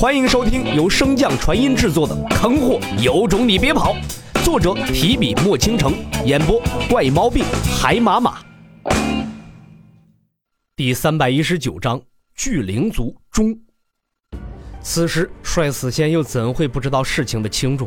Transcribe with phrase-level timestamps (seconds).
[0.00, 3.94] 欢迎收听由升降传音制作的《坑货有种你别跑》，
[4.42, 5.92] 作者提笔墨倾城，
[6.24, 6.58] 演播
[6.88, 7.44] 怪猫病
[7.78, 8.38] 海马马。
[10.74, 12.00] 第三百一十九章
[12.34, 13.54] 巨灵族中。
[14.80, 17.86] 此时帅死仙又怎会不知道事情的轻重，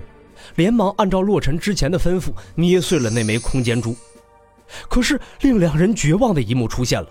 [0.53, 3.95] 连忙按照洛尘之前的吩咐捏碎了那枚空间珠。
[4.87, 7.09] 可是令两人绝望的一幕出现了。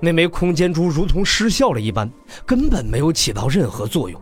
[0.00, 2.10] 那枚空间珠如同失效了一般，
[2.44, 4.20] 根本没有起到任何作用。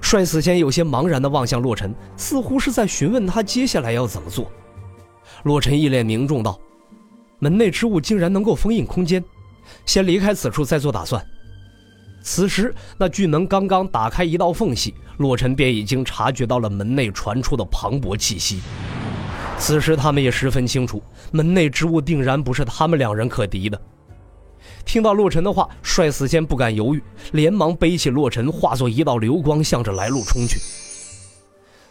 [0.00, 4.50] 帅死仙有些茫然地望向洛尘，似乎是在询问他接下来要怎么做。
[5.42, 6.58] 洛尘一脸凝重道
[7.38, 9.22] ：“门内之物竟然能够封印空间，
[9.84, 11.22] 先离开此处再做打算。”
[12.24, 18.62] 此时，那巨门刚刚打开一道缝隙，洛尘便已经察觉到了门内传出的磅礴气息。
[19.58, 23.78] 此时，他们也十分清楚，门内之物定然不是他们两人可敌的。
[24.84, 30.58] 听到洛尘的话，帅死仙不敢犹豫，连忙背起洛尘，化作一道流光，向着来路冲去。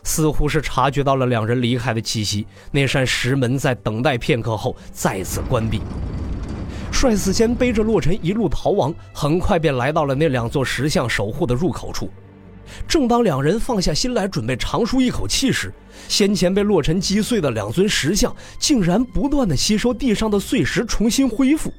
[0.03, 5.81] 似乎是察觉到了两人离开的气息，那扇石门在等待片刻后再次关闭。
[6.91, 12.09] 帅死仙背着洛尘一路逃亡，很快便来到了那两座石像守护的入口处。
[12.87, 15.73] 正当两人放下心来准备长舒一口气时，
[16.07, 21.71] 先前被洛尘击碎的两尊石像竟然不断的吸收地上的碎石，重新恢复。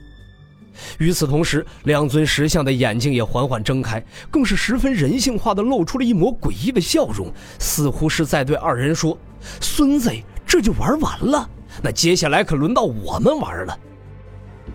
[0.98, 9.16] 与此同时，两尊石像的眼睛也缓缓睁开，更是十分人性化的露出了一抹诡异的笑容，似乎是在对二人说
[9.60, 10.10] ：“孙子，
[10.46, 11.48] 这就玩完了？
[11.82, 13.78] 那接下来可轮到我们玩了。”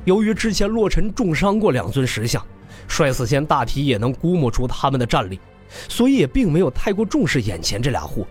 [0.06, 2.46] 由于之前洛尘重伤过两尊石像，
[2.88, 5.40] 帅死仙大体也能估摸出他们的战力，
[5.88, 8.26] 所以也并没有太过重视眼前这俩货。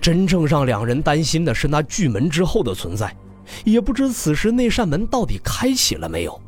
[0.00, 3.14] 真正让两人担心的是那巨门之后的存在，
[3.64, 6.40] 也不知此时那扇门到底开启了没有。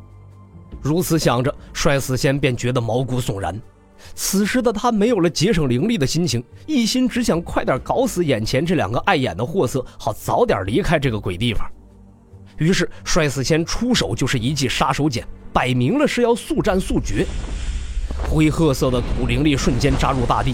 [0.83, 3.59] 如此想着，帅死仙便觉得毛骨悚然。
[4.13, 11.65] 此时的他没有了节省灵力的心情，一心只想快点搞死眼前这两个碍眼的货色，好早点离开这个鬼地方。
[12.57, 15.23] 于是，帅死仙出手就是一记杀手锏，
[15.53, 17.25] 摆明了是要速战速决。
[18.29, 20.53] 灰褐色的土灵力瞬间扎入大地，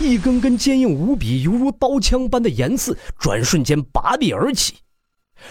[0.00, 4.76] 一根根坚硬无比、犹如刀枪般的岩刺转瞬间拔地而起。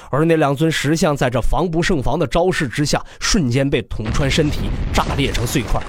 [0.10, 5.82] 而那两尊石像在这防不胜防的招式之下，瞬间被捅穿身体，炸裂成碎块。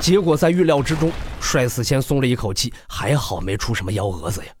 [0.00, 4.52] 结果在预料之中，帅死仙松了一口气，还好没出什么幺蛾子呀。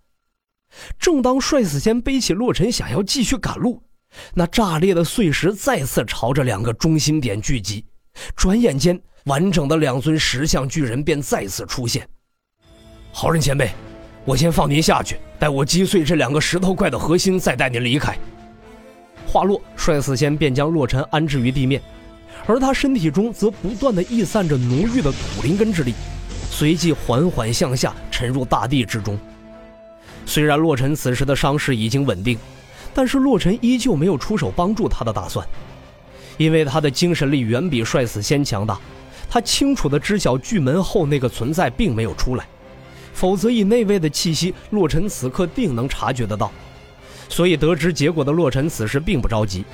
[0.98, 3.82] 正当帅死仙背起洛尘想要继续赶路，
[4.34, 7.84] 那炸裂的碎石再次朝着两个中心点聚集，
[8.34, 12.06] 转眼间，完整的两尊石像巨人便再次出现。
[13.12, 13.70] 好人前辈，
[14.24, 18.16] 我先放您下去，待我击碎这两个石头怪的核心，再带您离开。
[19.26, 21.82] 话落，帅死仙便将洛尘安置于地面，
[22.46, 25.92] 而他身体中则不断的溢散着浓郁的土灵根之力，
[26.50, 29.18] 随即缓缓向下沉入大地之中。
[30.24, 32.38] 虽然洛尘此时的伤势已经稳定，
[32.94, 35.46] 但是洛尘依旧没有出手帮助他的打算，
[36.36, 38.78] 因为他的精神力远比帅死仙强大，
[39.28, 42.46] 他清楚的知晓巨门后那个存在并没有出来，
[43.12, 46.50] 否则以那位的气息，洛尘此刻定能察觉得到。
[47.28, 49.64] 所以，得知结果的洛尘此时并不着急。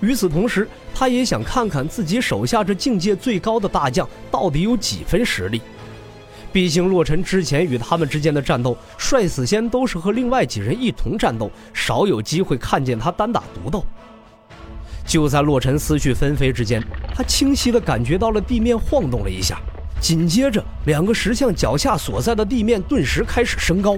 [0.00, 5.60] 与此同时，他也想看看自己手下这境界最高的大将到底有几分实力。
[6.52, 13.84] 毕竟，洛尘之前与他们之间的战斗，帅死仙都是和另外几人一同战斗，少有机会看见他单打独斗。
[15.04, 16.82] 就在洛尘思绪纷飞之间，
[17.14, 19.58] 他清晰地感觉到了地面晃动了一下，
[20.00, 23.96] 紧接着，两个石像脚下所在的地面顿时开始升高。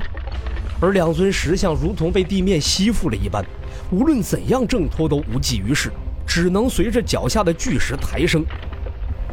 [0.80, 3.44] 而两尊石像如同被地面吸附了一般，
[3.90, 5.90] 无论怎样挣脱都无济于事，
[6.26, 8.44] 只能随着脚下的巨石抬升。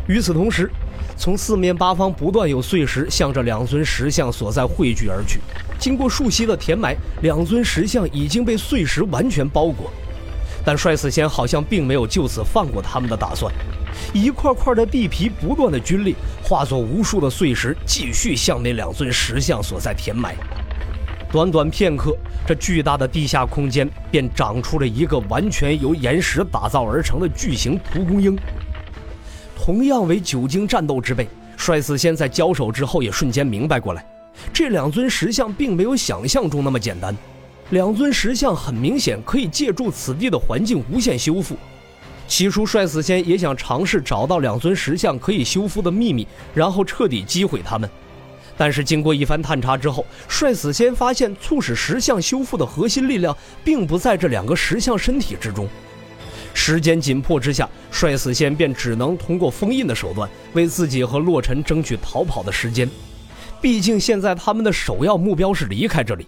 [0.07, 0.69] 与此同时，
[1.15, 5.39] 从四面八方不断有碎石向着两尊石像所在汇聚而去。
[5.79, 9.91] 经过数息的填埋，两尊石像已经被碎石完全包裹。
[10.65, 13.53] 但帅死仙好像并没有就此放过他们的打算，
[14.13, 16.13] 一块块的地皮不断的龟裂，
[16.43, 20.35] 化作无数的碎石，继续向那两尊石像所在填埋。
[21.29, 22.15] 短短片刻，
[22.47, 28.37] 这巨大的地下空间便长出了一个完全由岩石打造而成的巨型蒲公英。
[29.55, 31.27] 同样为久经战斗之辈，
[31.57, 34.05] 帅死仙在交手之后也瞬间明白过来，
[34.53, 37.15] 这两尊石像并没有想象中那么简单。
[37.71, 41.57] 两尊石像很明显可以借助此地的环境无限修复。
[42.25, 47.89] 起初，帅死仙也想尝试找到两尊石像可以修复的秘密，然后彻底击毁他们。
[48.57, 55.67] 但是经过一番探查之后，帅死仙发现促使石像修复的核心力量并不在这两个石像身体之中。
[56.53, 62.89] 时间紧迫之下，帅死仙便只能通过封印的手段为自己和洛尘争取逃跑的时间。
[63.61, 66.27] 毕竟现在他们的首要目标是离开这里。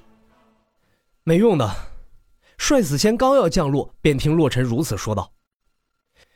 [1.23, 1.67] 没用的，
[2.59, 5.31] 帅死仙刚要降落，便听洛尘如此说道：“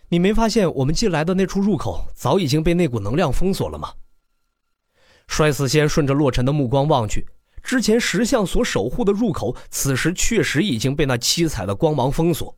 [0.09, 3.91] 你没发现我们进来的那处入口早已经被那股能量封锁了吗？”
[5.27, 7.27] 帅死仙顺着洛尘的目光望去，
[7.63, 12.55] 之前石像所守护的入口，此时确实已经被那七彩的光芒封锁。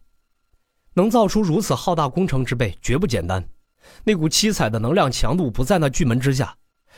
[0.95, 3.47] 能造出如此浩大工程之辈，绝不简单。
[4.03, 6.55] 那股七彩的能量强度不在那巨门之下，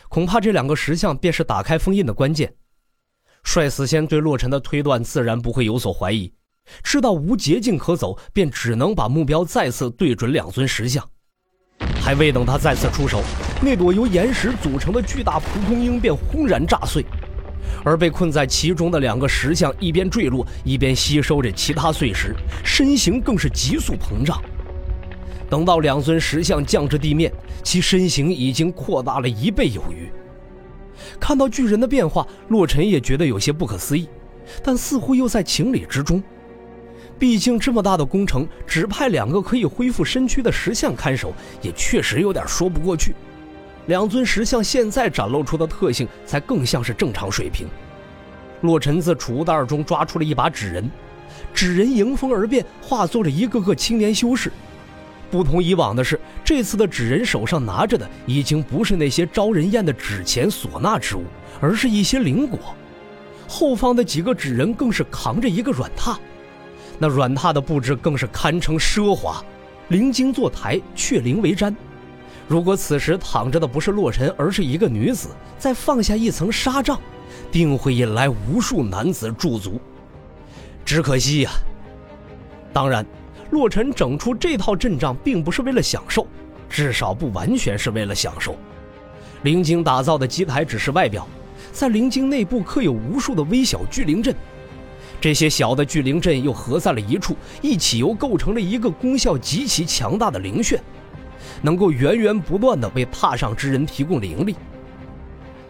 [0.07, 2.55] 恐怕这两个石像便是打开封印的关键。
[3.43, 6.33] 帅死仙对洛尘的推断自然不会有所怀疑，
[6.83, 11.09] 知道无捷径可走，便只能把目标再次对准两尊石像。
[12.07, 13.21] 还未等他再次出手，
[13.61, 17.05] 那朵由岩石组成的巨大蒲公英便轰然炸碎，
[17.83, 22.33] 而被困在其中的两个石像一边坠落，一边吸收着其他碎石，
[22.63, 24.41] 身形更是急速膨胀。
[25.49, 27.29] 等到两尊石像降至地面，
[27.61, 30.09] 其身形已经扩大了一倍有余。
[31.19, 34.07] 看到巨人的变化，洛尘也觉得有些不可思议，
[34.63, 36.23] 但似乎又在情理之中。
[37.19, 43.15] 毕竟这么大的工程，只派两个可以恢复身躯的石像看守，也确实有点说不过去。
[43.87, 47.67] 两尊石像现在展露出的特性，才更像是正常水平。
[48.61, 50.89] 洛尘自储物袋中抓出了一把纸人，
[51.53, 54.51] 纸人迎风而变，化作了一个个青年修士。
[55.29, 61.23] 不同以往的是，这次的纸人手上拿着的已经不是那些招人厌的纸钱、唢呐之物，
[61.59, 62.59] 而是一些灵果。
[63.47, 66.17] 后方的几个纸人更是扛着一个软榻，
[66.97, 69.43] 那软榻的布置更是堪称奢华，
[69.89, 71.75] 灵晶坐台，雀灵为毡。
[72.47, 76.99] 如果此时躺着的不是洛尘，而是一个女子，再放下一层纱帐，
[77.51, 79.79] 定会引来无数男子驻足。
[80.85, 81.51] 只可惜呀，
[82.73, 83.05] 当然。
[83.49, 86.27] 洛尘整出这套阵仗，并不是为了享受，
[86.69, 88.57] 至少不完全是为了享受。
[89.43, 91.25] 灵晶打造的机台只是外表，
[91.71, 94.35] 在灵晶内部刻有无数的微小聚灵阵，
[95.19, 100.79] 这些小的聚灵阵又合在了一处，一起又构成了一个功效极其强大的灵穴，
[101.61, 104.55] 能够源源不断的为踏上之人提供灵力。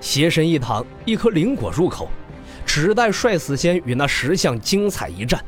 [0.02, 2.10] 邪神一躺，一颗灵果入口，
[2.66, 5.44] 只待帅死仙与那石像精彩一战。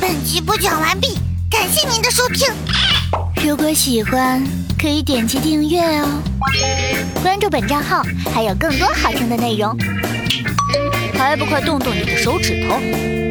[0.00, 1.18] 本集播讲完毕，
[1.50, 2.52] 感谢您的收听。
[3.44, 4.42] 如果喜欢，
[4.78, 6.22] 可以点击订阅哦，
[7.22, 9.74] 关注本账号还有更多好听的内容。
[11.24, 13.23] 还不快动动你的手指头！